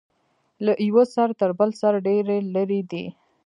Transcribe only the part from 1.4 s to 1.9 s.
بل